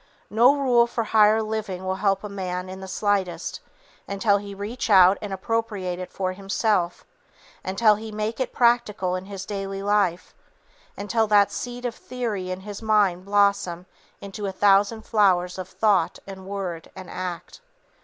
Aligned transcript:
No 0.31 0.55
rule 0.57 0.87
for 0.87 1.03
higher 1.03 1.43
living 1.43 1.85
will 1.85 1.97
help 2.01 2.23
a 2.23 2.27
man 2.27 2.69
in 2.69 2.79
the 2.81 2.87
slightest, 2.87 3.59
until 4.07 4.37
he 4.37 4.55
reach 4.55 4.89
out 4.89 5.19
and 5.21 5.31
appropriate 5.31 5.99
it 5.99 6.11
for 6.11 6.33
himself, 6.33 7.05
until 7.63 7.93
he 7.93 8.11
make 8.11 8.39
it 8.39 8.51
practical 8.51 9.13
in 9.15 9.25
his 9.25 9.45
daily 9.45 9.83
life, 9.83 10.33
until 10.97 11.27
that 11.27 11.51
seed 11.51 11.85
of 11.85 11.93
theory 11.93 12.49
in 12.49 12.61
his 12.61 12.81
mind 12.81 13.25
blossom 13.25 13.85
into 14.21 14.47
a 14.47 14.51
thousand 14.51 15.03
flowers 15.03 15.59
of 15.59 15.67
thought 15.69 16.17
and 16.25 16.47
word 16.47 16.89
and 16.95 17.07
act. 17.07 17.61